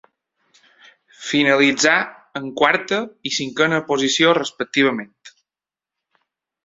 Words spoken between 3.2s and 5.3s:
i cinquena posició respectivament.